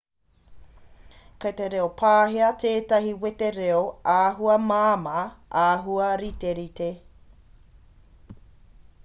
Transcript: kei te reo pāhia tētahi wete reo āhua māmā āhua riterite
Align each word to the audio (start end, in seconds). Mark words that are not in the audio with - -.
kei 1.43 1.55
te 1.59 1.65
reo 1.73 1.83
pāhia 1.99 2.47
tētahi 2.63 3.11
wete 3.25 3.51
reo 3.59 3.83
āhua 4.15 4.57
māmā 4.73 5.15
āhua 5.67 6.11
riterite 6.25 6.91